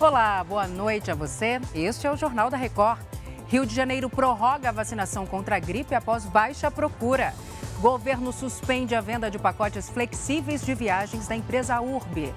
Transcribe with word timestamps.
Olá, 0.00 0.44
boa 0.44 0.68
noite 0.68 1.10
a 1.10 1.14
você. 1.16 1.60
Este 1.74 2.06
é 2.06 2.12
o 2.12 2.16
Jornal 2.16 2.48
da 2.48 2.56
Record. 2.56 3.00
Rio 3.48 3.66
de 3.66 3.74
Janeiro 3.74 4.08
prorroga 4.08 4.68
a 4.68 4.72
vacinação 4.72 5.26
contra 5.26 5.56
a 5.56 5.58
gripe 5.58 5.92
após 5.92 6.24
baixa 6.24 6.70
procura. 6.70 7.34
Governo 7.80 8.32
suspende 8.32 8.94
a 8.94 9.00
venda 9.00 9.28
de 9.28 9.40
pacotes 9.40 9.90
flexíveis 9.90 10.64
de 10.64 10.72
viagens 10.72 11.26
da 11.26 11.34
empresa 11.34 11.80
URB. 11.80 12.32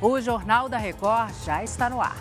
O 0.00 0.20
Jornal 0.20 0.68
da 0.68 0.76
Record 0.76 1.32
já 1.44 1.62
está 1.62 1.88
no 1.88 2.00
ar. 2.00 2.16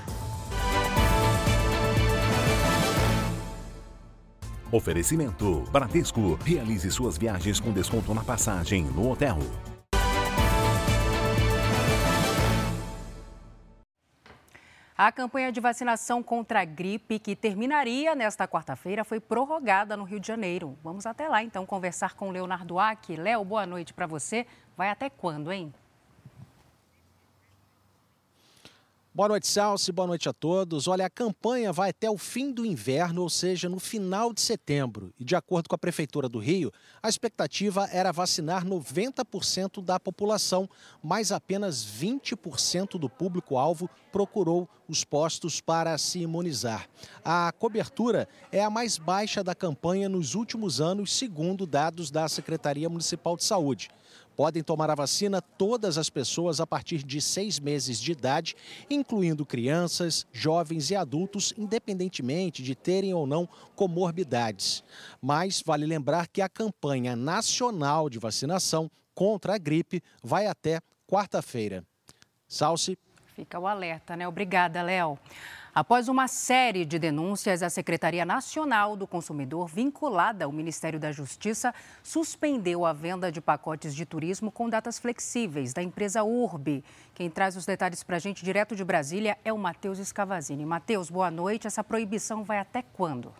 Oferecimento: 4.71 5.63
Bradesco. 5.71 6.37
Realize 6.45 6.91
suas 6.91 7.17
viagens 7.17 7.59
com 7.59 7.71
desconto 7.71 8.13
na 8.13 8.23
passagem 8.23 8.83
no 8.83 9.09
hotel. 9.09 9.39
A 14.95 15.11
campanha 15.11 15.51
de 15.51 15.59
vacinação 15.59 16.21
contra 16.21 16.61
a 16.61 16.65
gripe, 16.65 17.17
que 17.17 17.35
terminaria 17.35 18.13
nesta 18.13 18.47
quarta-feira, 18.47 19.03
foi 19.03 19.19
prorrogada 19.19 19.97
no 19.97 20.03
Rio 20.03 20.19
de 20.19 20.27
Janeiro. 20.27 20.77
Vamos 20.83 21.07
até 21.07 21.27
lá, 21.27 21.41
então, 21.41 21.65
conversar 21.65 22.13
com 22.13 22.29
Leonardo 22.29 22.77
Ack. 22.77 23.15
Léo, 23.15 23.43
boa 23.43 23.65
noite 23.65 23.91
para 23.91 24.05
você. 24.05 24.45
Vai 24.77 24.89
até 24.89 25.09
quando, 25.09 25.51
hein? 25.51 25.73
Boa 29.15 29.27
noite, 29.27 29.45
Salsi. 29.45 29.91
Boa 29.91 30.07
noite 30.07 30.27
a 30.27 30.33
todos. 30.33 30.87
Olha, 30.87 31.05
a 31.05 31.09
campanha 31.09 31.71
vai 31.71 31.91
até 31.91 32.09
o 32.09 32.17
fim 32.17 32.51
do 32.51 32.65
inverno, 32.65 33.21
ou 33.21 33.29
seja, 33.29 33.69
no 33.69 33.79
final 33.79 34.33
de 34.33 34.41
setembro. 34.41 35.13
E 35.19 35.23
de 35.23 35.35
acordo 35.35 35.69
com 35.69 35.75
a 35.75 35.77
Prefeitura 35.77 36.27
do 36.27 36.39
Rio, 36.39 36.71
a 36.99 37.07
expectativa 37.07 37.87
era 37.91 38.11
vacinar 38.11 38.65
90% 38.65 39.83
da 39.85 39.99
população, 39.99 40.67
mas 41.03 41.31
apenas 41.31 41.85
20% 41.85 42.97
do 42.97 43.07
público-alvo 43.07 43.87
procurou 44.11 44.67
os 44.87 45.03
postos 45.03 45.61
para 45.61 45.95
se 45.99 46.17
imunizar. 46.17 46.89
A 47.23 47.51
cobertura 47.51 48.27
é 48.51 48.63
a 48.63 48.69
mais 48.71 48.97
baixa 48.97 49.43
da 49.43 49.53
campanha 49.53 50.09
nos 50.09 50.33
últimos 50.33 50.81
anos, 50.81 51.13
segundo 51.13 51.67
dados 51.67 52.09
da 52.09 52.27
Secretaria 52.27 52.89
Municipal 52.89 53.37
de 53.37 53.43
Saúde. 53.43 53.91
Podem 54.35 54.63
tomar 54.63 54.89
a 54.89 54.95
vacina 54.95 55.41
todas 55.41 55.97
as 55.97 56.09
pessoas 56.09 56.59
a 56.59 56.67
partir 56.67 57.03
de 57.03 57.21
seis 57.21 57.59
meses 57.59 57.99
de 57.99 58.11
idade, 58.11 58.55
incluindo 58.89 59.45
crianças, 59.45 60.25
jovens 60.31 60.89
e 60.89 60.95
adultos, 60.95 61.53
independentemente 61.57 62.63
de 62.63 62.75
terem 62.75 63.13
ou 63.13 63.27
não 63.27 63.47
comorbidades. 63.75 64.83
Mas 65.21 65.61
vale 65.65 65.85
lembrar 65.85 66.27
que 66.27 66.41
a 66.41 66.49
campanha 66.49 67.15
nacional 67.15 68.09
de 68.09 68.17
vacinação 68.17 68.89
contra 69.13 69.55
a 69.55 69.57
gripe 69.57 70.01
vai 70.23 70.47
até 70.47 70.81
quarta-feira. 71.07 71.83
Salce. 72.47 72.97
Fica 73.35 73.59
o 73.59 73.67
alerta, 73.67 74.15
né? 74.15 74.27
Obrigada, 74.27 74.81
Léo. 74.81 75.17
Após 75.75 76.07
uma 76.07 76.27
série 76.27 76.85
de 76.85 76.99
denúncias, 76.99 77.63
a 77.63 77.69
Secretaria 77.69 78.23
Nacional 78.23 78.95
do 78.95 79.07
Consumidor, 79.07 79.67
vinculada 79.67 80.45
ao 80.45 80.51
Ministério 80.51 80.99
da 80.99 81.11
Justiça, 81.11 81.73
suspendeu 82.03 82.85
a 82.85 82.93
venda 82.93 83.31
de 83.31 83.41
pacotes 83.41 83.95
de 83.95 84.05
turismo 84.05 84.51
com 84.51 84.69
datas 84.69 84.99
flexíveis 84.99 85.73
da 85.73 85.81
empresa 85.81 86.23
URB. 86.23 86.83
Quem 87.15 87.27
traz 87.27 87.57
os 87.57 87.65
detalhes 87.65 88.03
para 88.03 88.17
a 88.17 88.19
gente 88.19 88.45
direto 88.45 88.75
de 88.75 88.83
Brasília 88.83 89.35
é 89.43 89.51
o 89.51 89.57
Matheus 89.57 89.97
Escavazini. 89.97 90.63
Matheus, 90.63 91.09
boa 91.09 91.31
noite. 91.31 91.65
Essa 91.65 91.83
proibição 91.83 92.43
vai 92.43 92.59
até 92.59 92.83
quando? 92.83 93.33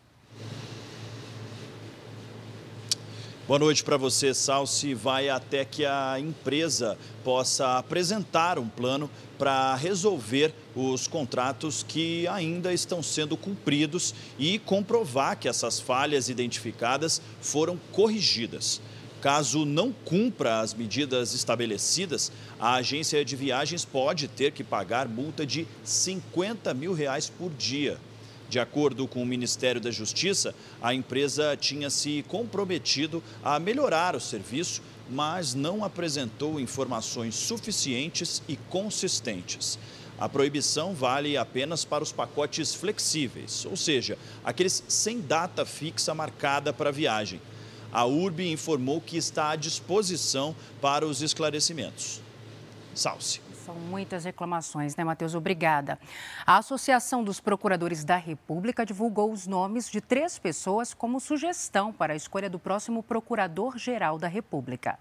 Boa 3.45 3.59
noite 3.59 3.83
para 3.83 3.97
você, 3.97 4.33
Salsi. 4.33 4.93
Vai 4.93 5.27
até 5.27 5.65
que 5.65 5.83
a 5.83 6.17
empresa 6.17 6.97
possa 7.25 7.77
apresentar 7.77 8.57
um 8.57 8.69
plano 8.69 9.09
para 9.37 9.75
resolver 9.75 10.53
os 10.73 11.07
contratos 11.07 11.83
que 11.85 12.25
ainda 12.29 12.71
estão 12.71 13.03
sendo 13.03 13.35
cumpridos 13.35 14.15
e 14.39 14.59
comprovar 14.59 15.37
que 15.37 15.49
essas 15.49 15.77
falhas 15.77 16.29
identificadas 16.29 17.21
foram 17.41 17.77
corrigidas. 17.91 18.79
Caso 19.19 19.65
não 19.65 19.91
cumpra 19.91 20.61
as 20.61 20.73
medidas 20.73 21.33
estabelecidas, 21.33 22.31
a 22.57 22.75
agência 22.75 23.25
de 23.25 23.35
viagens 23.35 23.83
pode 23.83 24.29
ter 24.29 24.53
que 24.53 24.63
pagar 24.63 25.05
multa 25.09 25.45
de 25.45 25.67
50 25.83 26.73
mil 26.73 26.93
reais 26.93 27.29
por 27.29 27.51
dia. 27.51 27.99
De 28.53 28.59
acordo 28.59 29.07
com 29.07 29.23
o 29.23 29.25
Ministério 29.25 29.81
da 29.81 29.89
Justiça, 29.89 30.53
a 30.79 30.93
empresa 30.93 31.57
tinha 31.59 31.89
se 31.89 32.23
comprometido 32.27 33.23
a 33.43 33.57
melhorar 33.57 34.15
o 34.15 34.19
serviço, 34.19 34.79
mas 35.09 35.55
não 35.55 35.83
apresentou 35.83 36.59
informações 36.59 37.33
suficientes 37.33 38.43
e 38.47 38.55
consistentes. 38.69 39.79
A 40.19 40.29
proibição 40.29 40.93
vale 40.93 41.35
apenas 41.35 41.83
para 41.83 42.03
os 42.03 42.11
pacotes 42.11 42.75
flexíveis, 42.75 43.65
ou 43.65 43.75
seja, 43.75 44.19
aqueles 44.45 44.83
sem 44.87 45.19
data 45.19 45.65
fixa 45.65 46.13
marcada 46.13 46.71
para 46.71 46.89
a 46.89 46.93
viagem. 46.93 47.41
A 47.91 48.05
URB 48.05 48.51
informou 48.51 49.01
que 49.01 49.17
está 49.17 49.49
à 49.49 49.55
disposição 49.55 50.55
para 50.79 51.07
os 51.07 51.23
esclarecimentos. 51.23 52.21
Salce. 52.93 53.42
São 53.65 53.75
muitas 53.75 54.25
reclamações, 54.25 54.95
né, 54.97 55.05
Matheus? 55.05 55.35
Obrigada. 55.35 55.97
A 56.45 56.57
Associação 56.57 57.23
dos 57.23 57.39
Procuradores 57.39 58.03
da 58.03 58.17
República 58.17 58.85
divulgou 58.85 59.31
os 59.31 59.47
nomes 59.47 59.89
de 59.89 60.01
três 60.01 60.37
pessoas 60.37 60.93
como 60.93 61.19
sugestão 61.19 61.93
para 61.93 62.11
a 62.11 62.15
escolha 62.15 62.49
do 62.49 62.59
próximo 62.59 63.01
Procurador-Geral 63.01 64.17
da 64.19 64.27
República. 64.27 64.99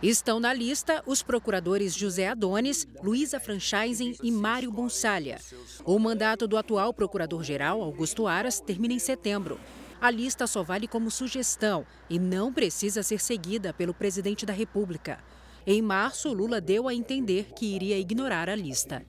Estão 0.00 0.38
na 0.38 0.52
lista 0.52 1.02
os 1.04 1.22
procuradores 1.22 1.94
José 1.94 2.28
Adonis, 2.28 2.86
Luísa 3.02 3.40
Franchisen 3.40 4.14
e 4.22 4.30
Mário 4.30 4.70
Bonsalha. 4.70 5.40
O 5.84 5.98
mandato 5.98 6.46
do 6.46 6.56
atual 6.56 6.92
procurador-geral, 6.94 7.82
Augusto 7.82 8.28
Aras, 8.28 8.60
termina 8.60 8.94
em 8.94 8.98
setembro. 9.00 9.58
A 10.00 10.10
lista 10.10 10.46
só 10.46 10.62
vale 10.62 10.86
como 10.86 11.10
sugestão 11.10 11.84
e 12.08 12.20
não 12.20 12.52
precisa 12.52 13.02
ser 13.02 13.18
seguida 13.18 13.72
pelo 13.72 13.94
presidente 13.94 14.44
da 14.44 14.52
República. 14.52 15.18
Em 15.66 15.80
março, 15.80 16.32
Lula 16.32 16.60
deu 16.60 16.86
a 16.88 16.94
entender 16.94 17.52
que 17.56 17.64
iria 17.64 17.98
ignorar 17.98 18.50
a 18.50 18.54
lista. 18.54 19.04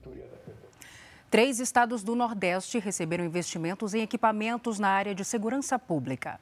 Três 1.30 1.60
estados 1.60 2.02
do 2.02 2.14
Nordeste 2.14 2.78
receberam 2.78 3.24
investimentos 3.24 3.92
em 3.92 4.00
equipamentos 4.00 4.78
na 4.78 4.88
área 4.88 5.14
de 5.14 5.24
segurança 5.24 5.78
pública. 5.78 6.40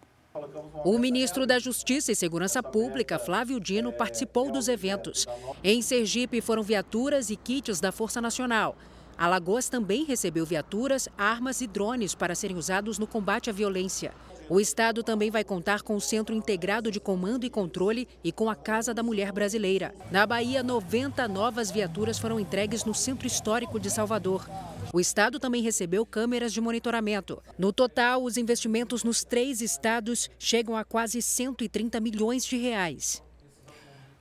O 0.85 0.99
ministro 0.99 1.47
da 1.47 1.59
Justiça 1.59 2.13
e 2.13 2.17
Segurança 2.17 2.63
Pública, 2.63 3.19
Flávio 3.19 3.59
Dino, 3.59 3.93
participou 3.93 4.53
dos 4.53 4.69
eventos. 4.69 5.27
Em 5.63 5.81
Sergipe 5.81 6.41
foram 6.41 6.63
viaturas 6.63 7.31
e 7.31 7.37
kits 7.37 7.81
da 7.81 7.91
Força 7.91 8.21
Nacional. 8.21 8.77
Alagoas 9.17 9.69
também 9.69 10.05
recebeu 10.05 10.45
viaturas, 10.45 11.09
armas 11.17 11.61
e 11.61 11.67
drones 11.67 12.15
para 12.15 12.35
serem 12.35 12.57
usados 12.57 12.99
no 12.99 13.07
combate 13.07 13.49
à 13.49 13.53
violência. 13.53 14.13
O 14.49 14.61
Estado 14.61 15.03
também 15.03 15.31
vai 15.31 15.43
contar 15.43 15.81
com 15.81 15.97
o 15.97 16.01
Centro 16.01 16.35
Integrado 16.35 16.91
de 16.91 17.01
Comando 17.01 17.47
e 17.47 17.51
Controle 17.51 18.07
e 18.23 18.31
com 18.31 18.51
a 18.51 18.55
Casa 18.55 18.93
da 18.93 19.03
Mulher 19.03 19.33
Brasileira. 19.33 19.95
Na 20.11 20.27
Bahia, 20.27 20.63
90 20.63 21.27
novas 21.29 21.71
viaturas 21.71 22.19
foram 22.19 22.39
entregues 22.39 22.85
no 22.85 22.93
Centro 22.93 23.27
Histórico 23.27 23.81
de 23.81 23.91
Salvador. 23.91 24.47
O 24.93 25.01
Estado 25.01 25.41
também 25.41 25.63
recebeu 25.63 26.05
câmeras 26.05 26.53
de 26.53 26.61
monitoramento. 26.61 27.43
No 27.59 27.73
total, 27.73 28.23
os 28.23 28.37
investimentos 28.37 29.03
nos 29.03 29.25
três 29.25 29.63
estados 29.63 30.31
chegam 30.39 30.77
a 30.77 30.85
quase 30.85 31.23
130 31.23 31.99
milhões 31.99 32.45
de 32.45 32.59
reais. 32.59 33.23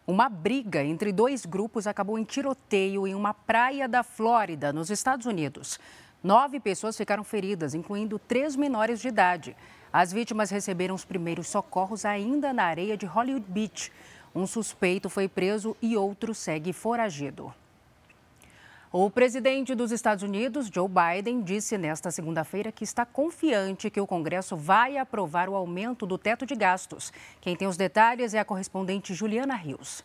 Uma 0.08 0.30
briga 0.30 0.82
entre 0.84 1.12
dois 1.12 1.46
grupos 1.46 1.86
acabou 1.86 2.18
em 2.18 2.24
tiroteio 2.24 3.06
em 3.06 3.14
uma 3.14 3.34
praia 3.34 3.90
da 3.90 4.04
Flórida, 4.04 4.72
nos 4.72 4.90
Estados 4.90 5.26
Unidos. 5.26 5.78
Nove 6.24 6.62
pessoas 6.62 6.96
ficaram 6.96 7.24
feridas, 7.26 7.74
incluindo 7.74 8.18
três 8.18 8.56
menores 8.56 9.02
de 9.02 9.10
idade. 9.10 9.56
As 9.94 10.12
vítimas 10.12 10.50
receberam 10.50 10.96
os 10.96 11.06
primeiros 11.06 11.48
socorros 11.48 12.04
ainda 12.04 12.52
na 12.52 12.64
areia 12.64 12.98
de 12.98 13.06
Hollywood 13.06 13.46
Beach. 13.48 13.92
Um 14.34 14.48
suspeito 14.48 15.08
foi 15.08 15.28
preso 15.28 15.78
e 15.80 15.96
outro 15.96 16.34
segue 16.34 16.74
foragido. 16.74 17.54
O 18.92 19.08
presidente 19.12 19.76
dos 19.76 19.92
Estados 19.92 20.24
Unidos, 20.24 20.68
Joe 20.74 20.90
Biden, 20.90 21.44
disse 21.44 21.78
nesta 21.78 22.10
segunda-feira 22.10 22.72
que 22.72 22.84
está 22.84 23.06
confiante 23.06 23.92
que 23.92 24.02
o 24.02 24.08
Congresso 24.08 24.58
vai 24.58 24.98
aprovar 24.98 25.48
o 25.48 25.56
aumento 25.56 26.08
do 26.08 26.18
teto 26.18 26.44
de 26.44 26.56
gastos. 26.56 27.14
Quem 27.40 27.56
tem 27.56 27.68
os 27.68 27.78
detalhes 27.78 28.34
é 28.34 28.40
a 28.40 28.46
correspondente 28.46 29.14
Juliana 29.14 29.56
Rios. 29.56 30.04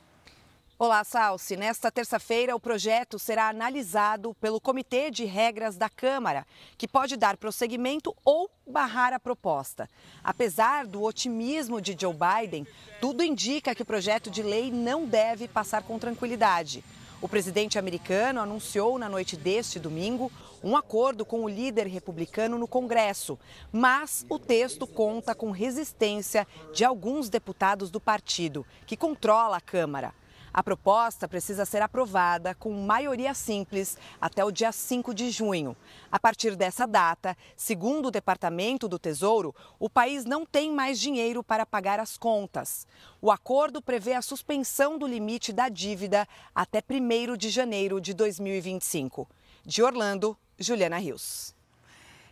Olá, 0.80 1.02
Salsi. 1.02 1.56
Nesta 1.56 1.90
terça-feira, 1.90 2.54
o 2.54 2.60
projeto 2.60 3.18
será 3.18 3.48
analisado 3.48 4.32
pelo 4.34 4.60
Comitê 4.60 5.10
de 5.10 5.24
Regras 5.24 5.76
da 5.76 5.88
Câmara, 5.88 6.46
que 6.76 6.86
pode 6.86 7.16
dar 7.16 7.36
prosseguimento 7.36 8.14
ou 8.24 8.48
barrar 8.64 9.12
a 9.12 9.18
proposta. 9.18 9.90
Apesar 10.22 10.86
do 10.86 11.02
otimismo 11.02 11.80
de 11.80 11.96
Joe 12.00 12.14
Biden, 12.14 12.64
tudo 13.00 13.24
indica 13.24 13.74
que 13.74 13.82
o 13.82 13.84
projeto 13.84 14.30
de 14.30 14.40
lei 14.40 14.70
não 14.70 15.04
deve 15.04 15.48
passar 15.48 15.82
com 15.82 15.98
tranquilidade. 15.98 16.84
O 17.20 17.28
presidente 17.28 17.76
americano 17.76 18.40
anunciou 18.40 19.00
na 19.00 19.08
noite 19.08 19.36
deste 19.36 19.80
domingo 19.80 20.30
um 20.62 20.76
acordo 20.76 21.24
com 21.24 21.42
o 21.42 21.48
líder 21.48 21.88
republicano 21.88 22.56
no 22.56 22.68
Congresso, 22.68 23.36
mas 23.72 24.24
o 24.30 24.38
texto 24.38 24.86
conta 24.86 25.34
com 25.34 25.50
resistência 25.50 26.46
de 26.72 26.84
alguns 26.84 27.28
deputados 27.28 27.90
do 27.90 27.98
partido, 27.98 28.64
que 28.86 28.96
controla 28.96 29.56
a 29.56 29.60
Câmara. 29.60 30.14
A 30.58 30.62
proposta 30.64 31.28
precisa 31.28 31.64
ser 31.64 31.82
aprovada 31.82 32.52
com 32.52 32.72
maioria 32.72 33.32
simples 33.32 33.96
até 34.20 34.44
o 34.44 34.50
dia 34.50 34.72
5 34.72 35.14
de 35.14 35.30
junho. 35.30 35.76
A 36.10 36.18
partir 36.18 36.56
dessa 36.56 36.84
data, 36.84 37.36
segundo 37.56 38.06
o 38.06 38.10
Departamento 38.10 38.88
do 38.88 38.98
Tesouro, 38.98 39.54
o 39.78 39.88
país 39.88 40.24
não 40.24 40.44
tem 40.44 40.72
mais 40.72 40.98
dinheiro 40.98 41.44
para 41.44 41.64
pagar 41.64 42.00
as 42.00 42.18
contas. 42.18 42.88
O 43.22 43.30
acordo 43.30 43.80
prevê 43.80 44.14
a 44.14 44.20
suspensão 44.20 44.98
do 44.98 45.06
limite 45.06 45.52
da 45.52 45.68
dívida 45.68 46.26
até 46.52 46.82
1 46.82 47.36
de 47.36 47.50
janeiro 47.50 48.00
de 48.00 48.12
2025. 48.12 49.28
De 49.64 49.80
Orlando, 49.80 50.36
Juliana 50.58 50.98
Rios. 50.98 51.56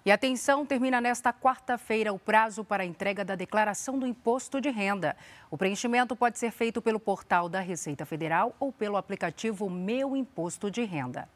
E 0.07 0.13
atenção, 0.13 0.65
termina 0.65 1.01
nesta 1.01 1.33
quarta-feira 1.33 2.13
o 2.13 2.19
prazo 2.19 2.63
para 2.63 2.85
a 2.85 2.87
entrega 2.87 3.25
da 3.25 3.35
declaração 3.35 3.99
do 3.99 4.07
imposto 4.07 4.61
de 4.61 4.71
renda. 4.71 5.17
O 5.51 5.59
preenchimento 5.59 6.15
pode 6.15 6.39
ser 6.39 6.53
feito 6.53 6.81
pelo 6.81 7.01
portal 7.01 7.49
da 7.49 7.59
Receita 7.59 8.07
Federal 8.07 8.55
ou 8.61 8.71
pelo 8.71 8.97
aplicativo 8.97 9.69
Meu 9.69 10.15
Imposto 10.15 10.71
de 10.71 10.85
Renda. 10.85 11.29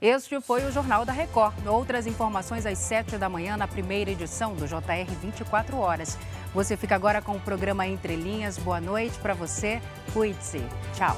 Este 0.00 0.40
foi 0.40 0.64
o 0.64 0.70
Jornal 0.70 1.04
da 1.04 1.12
Record. 1.12 1.66
Outras 1.66 2.06
informações 2.06 2.64
às 2.64 2.78
7 2.78 3.18
da 3.18 3.28
manhã 3.28 3.56
na 3.56 3.66
primeira 3.66 4.12
edição 4.12 4.54
do 4.54 4.68
JR 4.68 5.12
24 5.20 5.76
Horas. 5.76 6.16
Você 6.54 6.76
fica 6.76 6.94
agora 6.94 7.20
com 7.20 7.32
o 7.32 7.40
programa 7.40 7.88
Entre 7.88 8.14
Linhas. 8.14 8.56
Boa 8.56 8.80
noite 8.80 9.18
para 9.18 9.34
você. 9.34 9.82
Cuide-se. 10.12 10.62
Tchau. 10.94 11.16